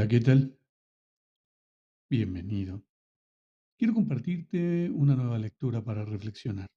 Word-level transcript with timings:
Hola, 0.00 0.08
¿qué 0.08 0.20
tal? 0.20 0.58
Bienvenido. 2.08 2.82
Quiero 3.76 3.92
compartirte 3.92 4.88
una 4.88 5.14
nueva 5.14 5.38
lectura 5.38 5.84
para 5.84 6.06
reflexionar. 6.06 6.68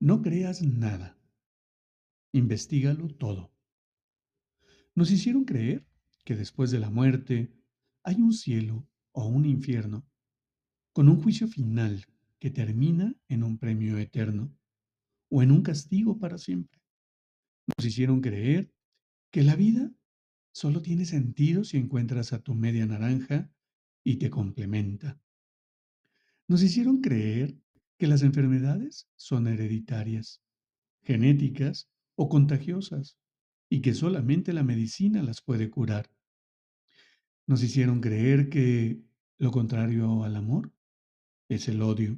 No 0.00 0.22
creas 0.22 0.62
nada. 0.62 1.18
Investígalo 2.32 3.08
todo. 3.08 3.52
Nos 4.94 5.10
hicieron 5.10 5.44
creer 5.44 5.86
que 6.24 6.34
después 6.34 6.70
de 6.70 6.78
la 6.78 6.88
muerte 6.88 7.52
hay 8.02 8.14
un 8.14 8.32
cielo 8.32 8.88
o 9.12 9.26
un 9.26 9.44
infierno 9.44 10.06
con 10.94 11.10
un 11.10 11.22
juicio 11.22 11.48
final 11.48 12.06
que 12.38 12.48
termina 12.48 13.14
en 13.28 13.42
un 13.42 13.58
premio 13.58 13.98
eterno 13.98 14.56
o 15.28 15.42
en 15.42 15.50
un 15.50 15.60
castigo 15.60 16.18
para 16.18 16.38
siempre. 16.38 16.80
Nos 17.76 17.84
hicieron 17.84 18.22
creer 18.22 18.72
que 19.30 19.42
la 19.42 19.54
vida 19.54 19.92
Solo 20.54 20.80
tiene 20.82 21.04
sentido 21.04 21.64
si 21.64 21.78
encuentras 21.78 22.32
a 22.32 22.38
tu 22.38 22.54
media 22.54 22.86
naranja 22.86 23.50
y 24.04 24.18
te 24.18 24.30
complementa. 24.30 25.20
Nos 26.46 26.62
hicieron 26.62 27.00
creer 27.00 27.56
que 27.98 28.06
las 28.06 28.22
enfermedades 28.22 29.08
son 29.16 29.48
hereditarias, 29.48 30.44
genéticas 31.02 31.90
o 32.14 32.28
contagiosas 32.28 33.18
y 33.68 33.82
que 33.82 33.94
solamente 33.94 34.52
la 34.52 34.62
medicina 34.62 35.24
las 35.24 35.42
puede 35.42 35.70
curar. 35.70 36.08
Nos 37.48 37.60
hicieron 37.64 38.00
creer 38.00 38.48
que 38.48 39.02
lo 39.38 39.50
contrario 39.50 40.22
al 40.22 40.36
amor 40.36 40.72
es 41.48 41.66
el 41.66 41.82
odio. 41.82 42.16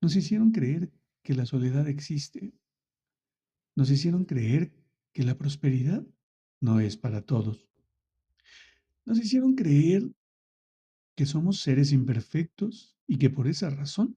Nos 0.00 0.14
hicieron 0.14 0.52
creer 0.52 0.92
que 1.24 1.34
la 1.34 1.44
soledad 1.44 1.88
existe. 1.88 2.54
Nos 3.74 3.90
hicieron 3.90 4.26
creer 4.26 4.72
que 5.12 5.24
la 5.24 5.36
prosperidad 5.36 6.06
no 6.60 6.80
es 6.80 6.96
para 6.96 7.22
todos. 7.22 7.68
Nos 9.04 9.18
hicieron 9.18 9.54
creer 9.54 10.10
que 11.14 11.26
somos 11.26 11.60
seres 11.60 11.92
imperfectos 11.92 12.96
y 13.06 13.18
que 13.18 13.30
por 13.30 13.46
esa 13.46 13.70
razón 13.70 14.16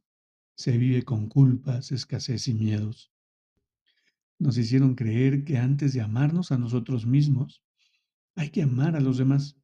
se 0.55 0.77
vive 0.77 1.03
con 1.03 1.29
culpas, 1.29 1.91
escasez 1.91 2.47
y 2.47 2.53
miedos. 2.53 3.11
Nos 4.39 4.57
hicieron 4.57 4.95
creer 4.95 5.43
que 5.43 5.57
antes 5.57 5.93
de 5.93 6.01
amarnos 6.01 6.51
a 6.51 6.57
nosotros 6.57 7.05
mismos, 7.05 7.63
hay 8.35 8.49
que 8.49 8.63
amar 8.63 8.95
a 8.95 8.99
los 8.99 9.17
demás. 9.17 9.57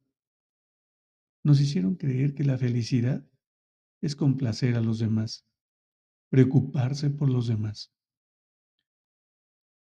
Nos 1.42 1.60
hicieron 1.60 1.96
creer 1.96 2.34
que 2.34 2.44
la 2.44 2.58
felicidad 2.58 3.26
es 4.00 4.16
complacer 4.16 4.74
a 4.76 4.80
los 4.80 4.98
demás, 4.98 5.46
preocuparse 6.28 7.10
por 7.10 7.30
los 7.30 7.46
demás. 7.46 7.92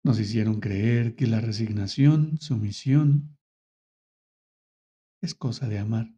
Nos 0.03 0.19
hicieron 0.19 0.61
creer 0.61 1.15
que 1.15 1.27
la 1.27 1.41
resignación, 1.41 2.39
sumisión, 2.41 3.37
es 5.23 5.35
cosa 5.35 5.69
de 5.69 5.79
amar. 5.79 6.15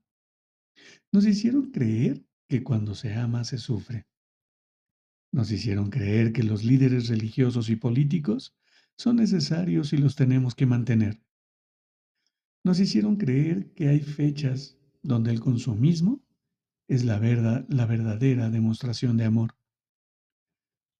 Nos 1.10 1.26
hicieron 1.26 1.72
creer 1.72 2.24
que 2.48 2.62
cuando 2.62 2.94
se 2.94 3.14
ama 3.14 3.44
se 3.44 3.58
sufre. 3.58 4.06
Nos 5.32 5.50
hicieron 5.50 5.90
creer 5.90 6.32
que 6.32 6.42
los 6.42 6.62
líderes 6.62 7.08
religiosos 7.08 7.70
y 7.70 7.76
políticos 7.76 8.54
son 8.96 9.16
necesarios 9.16 9.92
y 9.92 9.96
los 9.96 10.14
tenemos 10.14 10.54
que 10.54 10.66
mantener. 10.66 11.20
Nos 12.64 12.78
hicieron 12.78 13.16
creer 13.16 13.72
que 13.72 13.88
hay 13.88 14.00
fechas 14.00 14.78
donde 15.02 15.32
el 15.32 15.40
consumismo 15.40 16.22
es 16.86 17.04
la, 17.04 17.18
verdad, 17.18 17.66
la 17.68 17.86
verdadera 17.86 18.50
demostración 18.50 19.16
de 19.16 19.24
amor. 19.24 19.56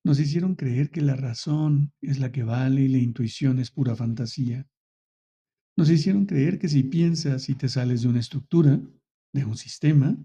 Nos 0.04 0.18
hicieron 0.18 0.56
creer 0.56 0.90
que 0.90 1.00
la 1.00 1.14
razón 1.14 1.92
es 2.00 2.18
la 2.18 2.32
que 2.32 2.42
vale 2.42 2.82
y 2.82 2.88
la 2.88 2.98
intuición 2.98 3.60
es 3.60 3.70
pura 3.70 3.94
fantasía. 3.94 4.66
Nos 5.76 5.90
hicieron 5.90 6.26
creer 6.26 6.58
que 6.58 6.68
si 6.68 6.82
piensas 6.82 7.48
y 7.48 7.54
te 7.54 7.68
sales 7.68 8.02
de 8.02 8.08
una 8.08 8.18
estructura, 8.18 8.80
de 9.32 9.44
un 9.44 9.56
sistema, 9.56 10.16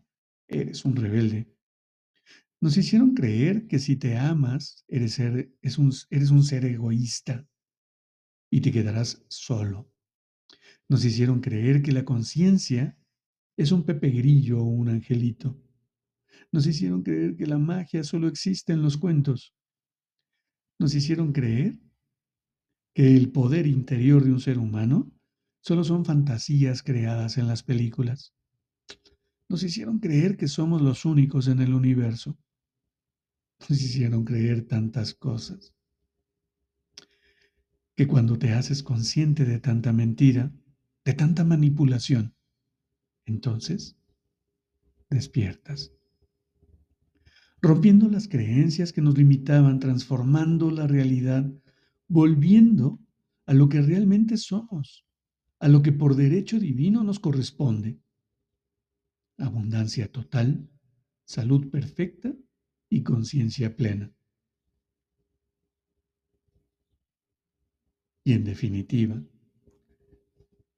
eres 0.48 0.84
un 0.84 0.96
rebelde. 0.96 1.54
Nos 2.60 2.76
hicieron 2.76 3.14
creer 3.14 3.68
que 3.68 3.78
si 3.78 3.98
te 3.98 4.18
amas, 4.18 4.84
eres, 4.88 5.20
un, 5.78 5.94
eres 6.10 6.32
un 6.32 6.44
ser 6.44 6.66
egoísta 6.66 7.48
y 8.50 8.62
te 8.62 8.72
quedarás 8.72 9.24
solo. 9.28 9.92
Nos 10.90 11.06
hicieron 11.06 11.40
creer 11.40 11.84
que 11.84 11.92
la 11.92 12.04
conciencia 12.04 12.98
es 13.56 13.72
un 13.72 13.84
pepe 13.84 14.10
grillo 14.10 14.60
o 14.60 14.64
un 14.64 14.90
angelito. 14.90 15.62
Nos 16.52 16.66
hicieron 16.66 17.04
creer 17.04 17.36
que 17.36 17.46
la 17.46 17.60
magia 17.60 18.04
solo 18.04 18.28
existe 18.28 18.74
en 18.74 18.82
los 18.82 18.98
cuentos 18.98 19.57
nos 20.80 20.94
hicieron 20.94 21.32
creer 21.32 21.80
que 22.94 23.16
el 23.16 23.32
poder 23.32 23.68
interior 23.68 24.24
de 24.24 24.32
un 24.32 24.40
ser 24.40 24.58
humano 24.58 25.12
solo 25.62 25.84
son 25.84 26.06
fantasías 26.06 26.84
creadas 26.84 27.38
en 27.38 27.48
las 27.48 27.64
películas. 27.64 28.34
Nos 29.50 29.64
hicieron 29.64 30.00
creer 30.00 30.38
que 30.38 30.48
somos 30.48 30.82
los 30.82 31.06
únicos 31.06 31.48
en 31.48 31.60
el 31.62 31.74
universo. 31.74 32.38
Nos 33.70 33.82
hicieron 33.82 34.24
creer 34.24 34.68
tantas 34.68 35.14
cosas. 35.14 35.74
Que 37.96 38.08
cuando 38.08 38.38
te 38.38 38.54
haces 38.54 38.84
consciente 38.84 39.46
de 39.46 39.60
tanta 39.60 39.94
mentira, 39.94 40.52
de 41.04 41.14
tanta 41.14 41.44
manipulación, 41.44 42.36
entonces 43.26 43.98
despiertas 45.10 45.97
rompiendo 47.62 48.10
las 48.10 48.28
creencias 48.28 48.94
que 48.94 49.02
nos 49.02 49.18
limitaban, 49.18 49.80
transformando 49.80 50.72
la 50.72 50.88
realidad, 50.88 51.52
volviendo 52.08 53.00
a 53.46 53.54
lo 53.54 53.70
que 53.70 53.82
realmente 53.82 54.38
somos, 54.38 55.06
a 55.60 55.68
lo 55.68 55.82
que 55.82 55.92
por 55.92 56.16
derecho 56.16 56.60
divino 56.60 57.04
nos 57.04 57.20
corresponde. 57.20 58.00
Abundancia 59.38 60.12
total, 60.12 60.70
salud 61.26 61.70
perfecta 61.70 62.34
y 62.90 63.04
conciencia 63.04 63.76
plena. 63.76 64.12
Y 68.24 68.34
en 68.34 68.44
definitiva, 68.44 69.24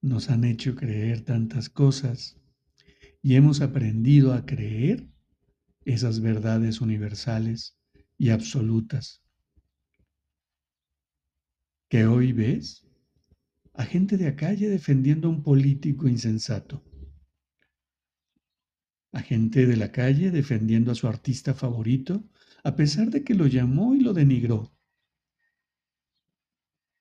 nos 0.02 0.30
han 0.30 0.44
hecho 0.44 0.76
creer 0.76 1.22
tantas 1.22 1.70
cosas 1.70 2.40
y 3.22 3.36
hemos 3.36 3.62
aprendido 3.62 4.34
a 4.34 4.46
creer 4.46 5.10
esas 5.94 6.22
verdades 6.22 6.82
universales 6.82 7.76
y 8.18 8.30
absolutas. 8.30 9.24
Que 11.90 12.06
hoy 12.06 12.32
ves 12.32 12.86
a 13.74 13.86
gente 13.86 14.18
de 14.18 14.28
a 14.28 14.36
calle 14.36 14.70
defendiendo 14.70 15.28
a 15.28 15.32
un 15.32 15.42
político 15.42 16.08
insensato, 16.08 16.84
a 19.12 19.22
gente 19.22 19.66
de 19.66 19.78
la 19.78 19.92
calle 19.92 20.30
defendiendo 20.30 20.92
a 20.92 20.96
su 20.96 21.08
artista 21.08 21.56
favorito 21.56 22.24
a 22.64 22.76
pesar 22.76 23.10
de 23.10 23.24
que 23.24 23.34
lo 23.34 23.48
llamó 23.48 23.96
y 23.96 24.02
lo 24.02 24.14
denigró. 24.14 24.72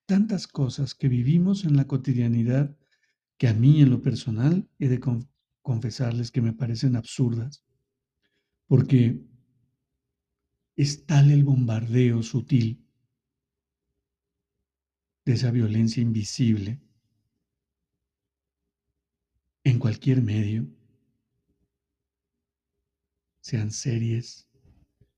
Tantas 0.07 0.47
cosas 0.47 0.95
que 0.95 1.09
vivimos 1.09 1.65
en 1.65 1.77
la 1.77 1.85
cotidianidad 1.85 2.75
que 3.37 3.47
a 3.47 3.53
mí 3.53 3.81
en 3.81 3.91
lo 3.91 4.01
personal 4.01 4.67
he 4.79 4.87
de 4.87 4.99
confesarles 5.61 6.31
que 6.31 6.41
me 6.41 6.53
parecen 6.53 6.95
absurdas 6.95 7.63
porque 8.69 9.19
es 10.75 11.07
tal 11.07 11.31
el 11.31 11.43
bombardeo 11.43 12.21
sutil 12.21 12.85
de 15.25 15.33
esa 15.33 15.49
violencia 15.49 16.03
invisible 16.03 16.79
en 19.63 19.79
cualquier 19.79 20.21
medio, 20.21 20.67
sean 23.41 23.71
series, 23.71 24.47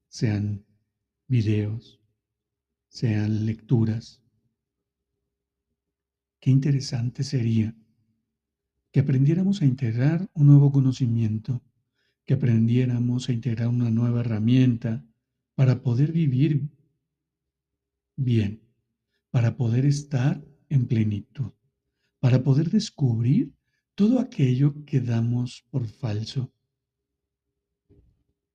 sean 0.08 0.66
videos, 1.28 2.00
sean 2.88 3.46
lecturas. 3.46 4.24
Qué 6.40 6.52
interesante 6.52 7.24
sería 7.24 7.76
que 8.94 9.02
aprendiéramos 9.02 9.62
a 9.62 9.66
integrar 9.66 10.30
un 10.34 10.48
nuevo 10.48 10.72
conocimiento 10.72 11.62
que 12.32 12.36
aprendiéramos 12.36 13.28
a 13.28 13.34
integrar 13.34 13.68
una 13.68 13.90
nueva 13.90 14.22
herramienta 14.22 15.06
para 15.54 15.84
poder 15.84 16.14
vivir 16.14 16.70
bien, 18.16 18.64
para 19.32 19.58
poder 19.58 19.86
estar 19.86 20.42
en 20.70 20.88
plenitud, 20.88 21.52
para 22.22 22.42
poder 22.42 22.70
descubrir 22.70 23.54
todo 23.96 24.18
aquello 24.18 24.86
que 24.86 25.02
damos 25.02 25.66
por 25.72 25.86
falso, 25.86 26.54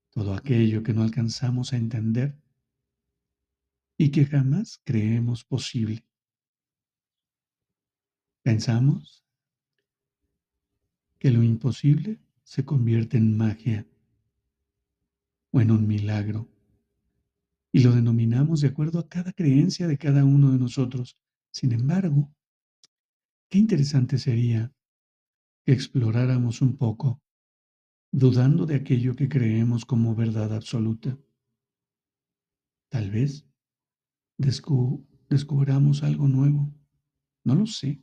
todo 0.09 0.33
aquello 0.33 0.83
que 0.83 0.95
no 0.95 1.03
alcanzamos 1.03 1.75
a 1.75 1.77
entender 1.77 2.35
y 3.99 4.11
que 4.11 4.25
jamás 4.25 4.81
creemos 4.85 5.45
posible. 5.45 6.03
Pensamos 8.43 9.23
que 11.19 11.31
lo 11.31 11.43
imposible 11.43 12.19
se 12.47 12.65
convierte 12.65 13.17
en 13.17 13.37
magia 13.37 13.85
o 15.51 15.61
en 15.61 15.73
un 15.73 15.87
milagro 15.87 16.49
y 17.73 17.81
lo 17.81 17.93
denominamos 17.93 18.61
de 18.61 18.69
acuerdo 18.69 19.01
a 19.01 19.09
cada 19.09 19.33
creencia 19.33 19.89
de 19.89 19.99
cada 19.99 20.25
uno 20.25 20.53
de 20.53 20.59
nosotros. 20.59 21.19
Sin 21.51 21.73
embargo, 21.73 22.33
qué 23.51 23.59
interesante 23.59 24.17
sería 24.19 24.73
que 25.65 25.73
exploráramos 25.73 26.63
un 26.63 26.77
poco, 26.77 27.21
dudando 28.13 28.65
de 28.65 28.77
aquello 28.77 29.17
que 29.17 29.29
creemos 29.29 29.85
como 29.85 30.15
verdad 30.15 30.55
absoluta. 30.55 31.19
Tal 32.89 33.11
vez 33.11 33.45
descubramos 34.39 36.05
algo 36.05 36.29
nuevo. 36.29 36.73
No 37.43 37.57
lo 37.57 37.67
sé. 37.67 38.01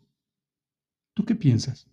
¿Tú 1.14 1.24
qué 1.24 1.34
piensas? 1.34 1.93